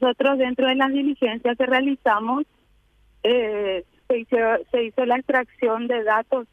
[0.00, 2.44] Nosotros dentro de las diligencias que realizamos
[3.22, 6.48] eh, se, hizo, la extracción de datos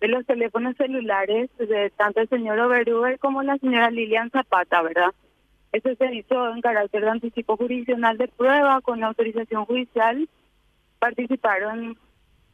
[0.00, 5.14] de los teléfonos celulares de tanto el señor Oberuber como la señora Lilian Zapata, ¿verdad?
[5.72, 10.28] Eso se hizo en carácter de anticipo jurisdiccional de prueba con autorización judicial.
[10.98, 11.96] Participaron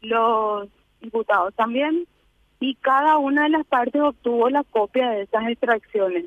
[0.03, 0.69] los
[1.01, 2.07] imputados también
[2.61, 6.27] y cada una de las partes obtuvo la copia de esas extracciones.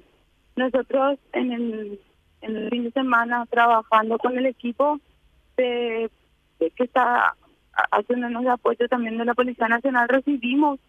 [0.57, 1.99] Nosotros en el,
[2.41, 4.99] en el fin de semana trabajando con el equipo
[5.57, 6.09] de,
[6.59, 7.35] que está
[7.91, 10.79] haciéndonos de apoyo también de la Policía Nacional recibimos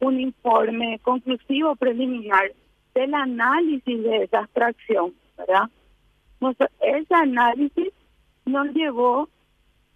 [0.00, 2.52] un informe conclusivo preliminar
[2.94, 5.68] del análisis de esa extracción, ¿verdad?
[6.80, 7.92] ese análisis
[8.44, 9.28] nos llevó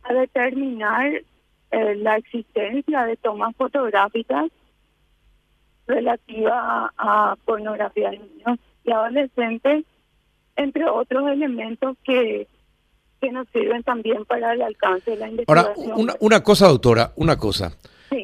[0.03, 1.23] a determinar
[1.71, 4.51] eh, la existencia de tomas fotográficas
[5.87, 9.85] relativa a, pornografía de niños y adolescentes,
[10.61, 12.47] entre otros elementos que,
[13.21, 15.75] que nos sirven también para el alcance de la investigación.
[15.77, 17.77] Ahora, una, una cosa, doctora, una cosa.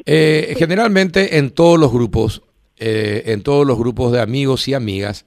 [0.05, 2.43] Eh, generalmente en todos los grupos,
[2.77, 5.25] eh, en todos los grupos de amigos y amigas,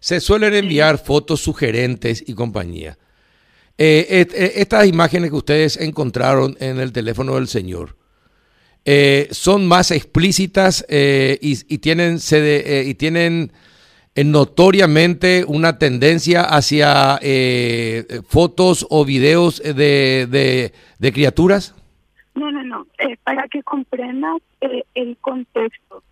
[0.00, 2.98] se suelen enviar fotos sugerentes y compañía.
[3.78, 7.96] Eh, estas imágenes que ustedes encontraron en el teléfono del señor
[9.30, 13.52] son más explícitas y, tienen, y tienen
[14.14, 17.18] notoriamente una tendencia hacia
[18.28, 21.74] fotos o videos de, de criaturas.
[22.34, 22.86] No, no, no.
[22.98, 26.02] Eh, para que comprendas eh, el contexto,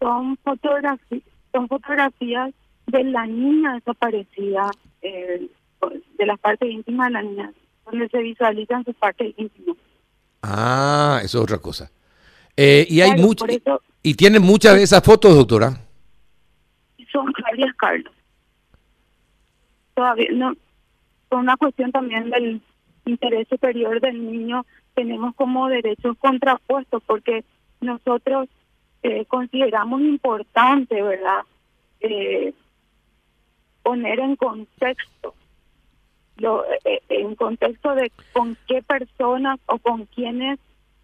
[0.00, 2.52] son fotografías, son fotografías
[2.86, 4.70] de la niña desaparecida,
[5.02, 5.48] eh,
[6.18, 7.52] de las partes íntimas de la niña,
[7.84, 9.76] donde se visualizan sus partes íntimas.
[10.42, 11.90] Ah, eso es otra cosa.
[12.56, 13.48] y hay muchas.
[14.02, 15.80] ¿Y tienen muchas de esas fotos, doctora?
[17.56, 18.12] Varias, Carlos.
[19.94, 20.54] Todavía no.
[21.30, 22.60] Son una cuestión también del
[23.06, 27.44] interés superior del niño tenemos como derechos contrapuestos porque
[27.80, 28.48] nosotros
[29.02, 31.42] eh, consideramos importante, ¿verdad?
[32.00, 32.54] Eh,
[33.82, 35.34] poner en contexto,
[36.38, 40.58] lo, eh, en contexto de con qué personas o con quiénes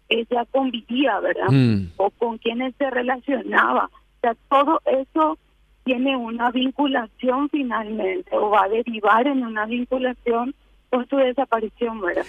[0.09, 1.49] ella convivía, ¿verdad?
[1.49, 1.91] Mm.
[1.97, 3.85] O con quiénes se relacionaba.
[3.85, 5.37] O sea, todo eso
[5.83, 10.55] tiene una vinculación finalmente o va a derivar en una vinculación
[10.89, 12.25] con su desaparición, ¿verdad?